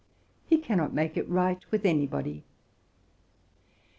He 0.47 0.57
cannot 0.57 0.95
make 0.95 1.15
it 1.15 1.29
right 1.29 1.63
with 1.69 1.85
anybody. 1.85 2.43